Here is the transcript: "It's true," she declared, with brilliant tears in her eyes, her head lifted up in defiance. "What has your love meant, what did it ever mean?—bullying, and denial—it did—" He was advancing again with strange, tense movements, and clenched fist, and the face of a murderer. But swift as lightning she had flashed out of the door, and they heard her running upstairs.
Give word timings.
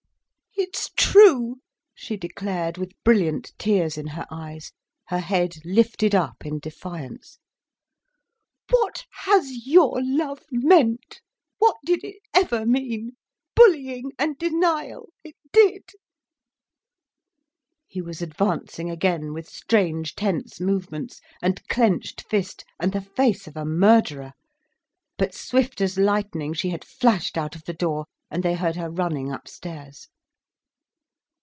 "It's 0.53 0.91
true," 0.95 1.59
she 1.95 2.17
declared, 2.17 2.77
with 2.77 2.91
brilliant 3.03 3.53
tears 3.57 3.97
in 3.97 4.07
her 4.07 4.27
eyes, 4.29 4.73
her 5.07 5.19
head 5.19 5.55
lifted 5.65 6.13
up 6.13 6.45
in 6.45 6.59
defiance. 6.59 7.39
"What 8.69 9.05
has 9.23 9.65
your 9.65 10.01
love 10.03 10.43
meant, 10.51 11.21
what 11.57 11.77
did 11.83 12.03
it 12.03 12.17
ever 12.33 12.65
mean?—bullying, 12.65 14.11
and 14.19 14.37
denial—it 14.37 15.35
did—" 15.51 15.89
He 17.87 18.01
was 18.01 18.21
advancing 18.21 18.89
again 18.91 19.33
with 19.33 19.49
strange, 19.49 20.13
tense 20.15 20.59
movements, 20.59 21.21
and 21.41 21.65
clenched 21.69 22.21
fist, 22.29 22.65
and 22.79 22.91
the 22.91 23.01
face 23.01 23.47
of 23.47 23.55
a 23.57 23.65
murderer. 23.65 24.33
But 25.17 25.33
swift 25.33 25.79
as 25.81 25.97
lightning 25.97 26.53
she 26.53 26.69
had 26.69 26.85
flashed 26.85 27.37
out 27.37 27.55
of 27.55 27.63
the 27.63 27.73
door, 27.73 28.05
and 28.29 28.43
they 28.43 28.53
heard 28.53 28.75
her 28.75 28.91
running 28.91 29.31
upstairs. 29.31 30.07